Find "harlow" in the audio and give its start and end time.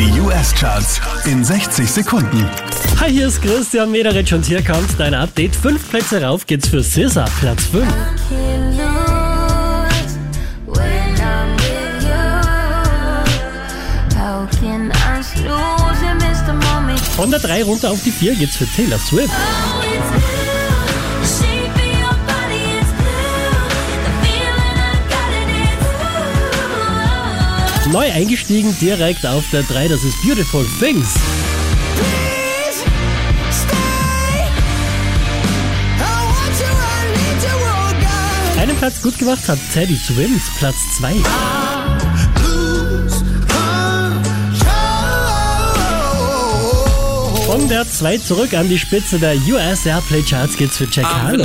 51.06-51.44